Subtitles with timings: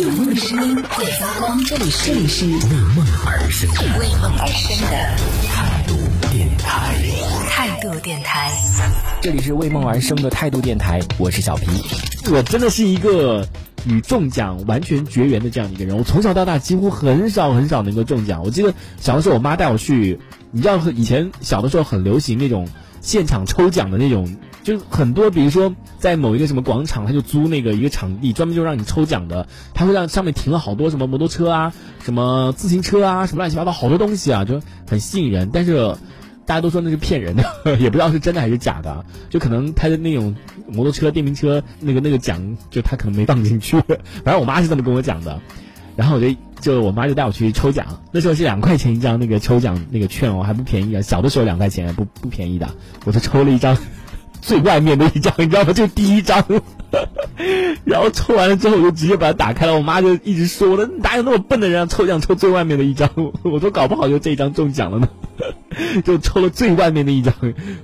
[0.00, 2.54] 有梦的声音会发光，这里是这里是为
[2.96, 4.96] 梦而生的为梦而生的
[5.46, 5.94] 态度
[6.32, 6.94] 电台，
[7.50, 8.50] 态度电台，
[9.20, 11.66] 这里是为梦而生的态度电台，我是小皮。
[12.32, 13.46] 我真的是一个
[13.84, 18.42] 与中奖完全绝缘的这样的一个人，我从小到大几乎很少很少能够中奖。
[18.42, 20.18] 我记得小的时候，我妈带我去，
[20.50, 22.66] 你知道以前小的时候很流行那种
[23.02, 24.34] 现场抽奖的那种。
[24.70, 29.48] 就很多，比如说在某一个什么广场，他就租那个一个场地，专门就让你抽奖的。
[29.74, 31.72] 他会让上面停了好多什么摩托车啊，
[32.04, 35.50] 什么自行车啊，什么乱七八糟好多东西啊，就很吸引人。
[35.52, 35.96] 但是
[36.46, 37.44] 大家都说那是骗人的，
[37.80, 39.04] 也不知道是真的还是假的。
[39.28, 40.34] 就可能他的那种
[40.68, 43.76] 摩托车、电瓶车那个那个奖，就他可能没放进去。
[44.24, 45.40] 反正我妈是这么跟我讲的。
[45.96, 51.02] 然后我就就我妈就带我去抽奖，那时候是两块钱一张那个抽奖那个券哦，还不便宜啊。
[51.02, 52.70] 小的时候两块钱不不便宜的，
[53.04, 53.76] 我就抽了一张。
[54.40, 55.72] 最外面的一张，你知道吗？
[55.72, 56.44] 就第一张，
[57.84, 59.74] 然后抽完了之后，我就直接把它打开了。
[59.74, 63.08] 我妈就一直说：“我的哪有那么笨的人啊抽奖抽最外面的一张？”
[63.42, 65.08] 我说：“搞不好就这一张中奖了呢。
[66.04, 67.34] ”就抽了最外面的一张，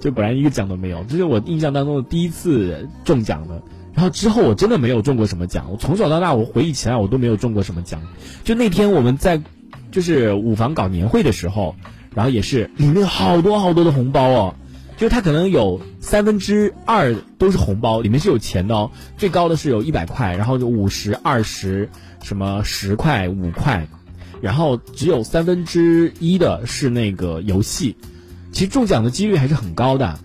[0.00, 1.04] 就果然一个奖都没有。
[1.08, 3.62] 这是我印象当中的第一次中奖的。
[3.94, 5.66] 然后之后我真的没有中过什么奖。
[5.70, 8.00] 我从小到大，我回忆起来我都没有中过什么奖。
[8.42, 9.42] 就那天我们在
[9.90, 11.76] 就是五房搞年会的时候，
[12.14, 14.54] 然后也是里面好多好多的红包哦。
[15.02, 18.92] 就它可能有三分之二都是红包，里面是有钱的哦。
[19.18, 21.90] 最高的是有一百块，然后就五十、二十、
[22.22, 23.88] 什么十块、五块，
[24.40, 27.96] 然后只有三分之一的是那个游戏。
[28.52, 30.20] 其实中奖的几率还是很高的，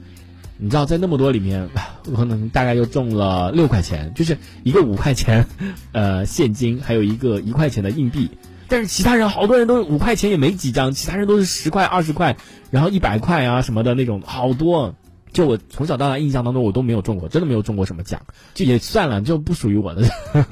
[0.59, 1.67] 你知道，在那么多里面，
[2.05, 5.47] 我可能大概就中了六块钱，就是一个五块钱，
[5.91, 8.29] 呃，现金，还有一个一块钱的硬币。
[8.67, 12.35] 但是其他人好多人都五块钱也没几张，其他人都是十块、二十块，
[12.71, 14.95] 然后一百块啊什么的那种，好多。
[15.33, 18.19] 就我从小到大印象当中，我都没有中过，真的没有中过什么奖，
[18.55, 20.03] 就也算了，就不属于我的。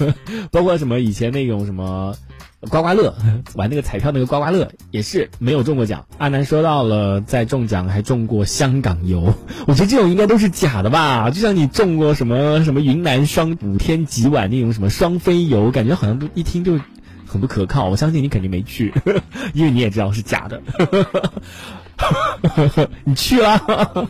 [0.51, 2.13] 包括什么以前那种什么
[2.69, 3.15] 刮刮乐，
[3.55, 6.05] 玩那个彩票那个刮刮乐，也是没有中过奖。
[6.19, 9.33] 阿南说到了在中奖还中过香港游，
[9.65, 11.31] 我觉得这种应该都是假的吧？
[11.31, 16.79] 就像你中过什么什么云南双五天几晚那种什么双飞游，感觉好像都一听就。
[17.25, 18.93] 很不可靠，我相信你肯定没去，
[19.53, 20.61] 因为你也知道是假的。
[23.05, 24.09] 你去了，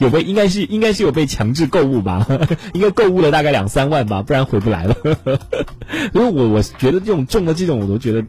[0.00, 2.26] 有被应该是应该是有被强制购物吧？
[2.74, 4.96] 应该购物了大概两三万吧，不然回不来了。
[6.12, 8.24] 因为我我觉得这种中的这种，我都觉得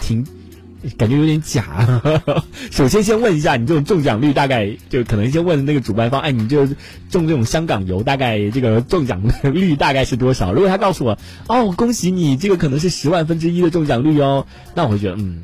[0.00, 0.26] 挺。
[0.96, 2.00] 感觉有点假。
[2.70, 6.66] 首先，先问一下，你这种中奖率大概就可能先问那个主办方，哎，你就
[7.08, 10.52] 中这种香港游，大概这个中奖率大概是多少？
[10.52, 11.18] 如果他告诉我，
[11.48, 15.42] 哦，恭喜你，这个可能是十万分之一的中奖率哦，那我会觉得，嗯。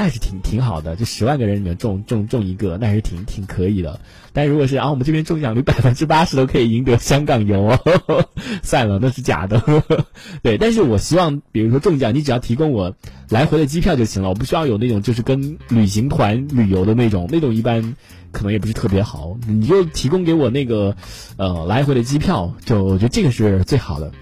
[0.00, 3.98] 那是挺挺好的，就十万个人里面中中中一个，那还是挺挺可以的。
[4.32, 7.76] 但如果是啊，我们这边中奖率百分之八十都可以赢得香港游，
[8.62, 9.60] 算了，那是假的。
[10.40, 12.94] 对，但是我希望，比如说中奖，你只要提供我
[13.28, 17.96] 来回的机票就行了，我不需要有那种就是跟旅行团旅游的那种，那种一般
[18.30, 19.36] 可能也不是特别好。
[19.48, 20.94] 你就提供给我那个
[21.38, 24.12] 呃来回的机票，就我觉得这个是最好的。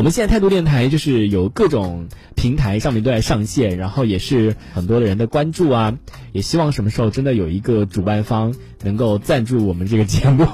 [0.00, 5.98] 我们现在态度电台就是有各种平台上面都在上线，然后也是很多的人的关注啊，
[6.32, 10.46] 也希望什么时候真的有一个主办方能够赞助我们这个节目。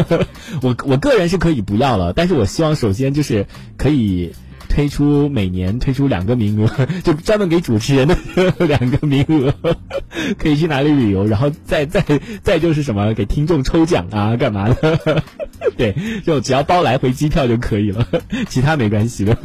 [0.64, 3.46] 我我个人是可以不要了，但是我希望首先就是
[3.76, 4.32] 可以。
[4.70, 8.16] 推出每年推出两个名额， 就专门给主持人的
[8.66, 9.52] 两个名额，
[10.38, 12.04] 可以去哪里旅游，然后再再
[12.42, 15.22] 再就是什么给听众抽奖啊，干嘛的？
[15.76, 18.06] 对，就只要包来回机票就可以了，
[18.48, 19.36] 其他没关系的，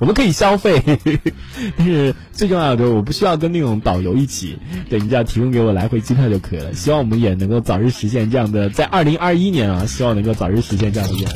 [0.00, 0.82] 我们可以消费，
[1.76, 4.56] 但是最重要的我不需要跟那种导游一起，
[4.88, 6.74] 对你只要提供给我来回机票就可以了。
[6.74, 11.34] 希望我们也能够早日实现这样的，在二零二一年啊，希望能够早日实现这样的愿望。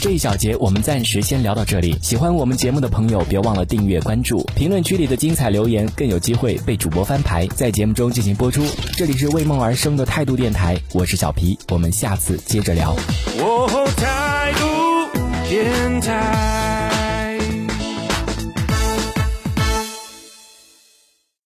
[0.00, 1.96] 这一小节我们暂时先聊到这里。
[2.02, 4.44] 喜欢我们节目的朋友，别忘了订阅关注。
[4.56, 8.64] 评论区里的精彩留言更有机会被主播翻牌，在节目中进行播出。
[8.96, 12.96] 这里是为梦而生的态度电台，我是小皮，我们下次接着聊。
[13.38, 15.08] 我态台独
[15.48, 16.91] 偏袒